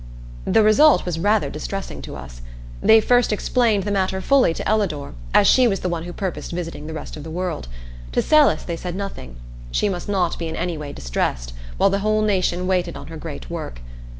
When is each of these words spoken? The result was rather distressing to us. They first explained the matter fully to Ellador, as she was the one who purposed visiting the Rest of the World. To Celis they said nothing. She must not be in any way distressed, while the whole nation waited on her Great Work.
The 0.45 0.63
result 0.63 1.05
was 1.05 1.19
rather 1.19 1.51
distressing 1.51 2.01
to 2.01 2.15
us. 2.15 2.41
They 2.81 2.99
first 2.99 3.31
explained 3.31 3.83
the 3.83 3.91
matter 3.91 4.19
fully 4.19 4.51
to 4.55 4.67
Ellador, 4.67 5.13
as 5.31 5.45
she 5.45 5.67
was 5.67 5.81
the 5.81 5.89
one 5.89 6.05
who 6.05 6.11
purposed 6.11 6.53
visiting 6.53 6.87
the 6.87 6.93
Rest 6.95 7.15
of 7.17 7.23
the 7.23 7.29
World. 7.29 7.67
To 8.13 8.21
Celis 8.23 8.63
they 8.63 8.77
said 8.77 8.95
nothing. 8.95 9.35
She 9.69 9.89
must 9.89 10.09
not 10.09 10.39
be 10.39 10.47
in 10.47 10.55
any 10.55 10.75
way 10.75 10.91
distressed, 10.91 11.53
while 11.77 11.91
the 11.91 11.99
whole 11.99 12.23
nation 12.23 12.65
waited 12.65 12.97
on 12.97 13.09
her 13.09 13.17
Great 13.17 13.51
Work. 13.51 13.81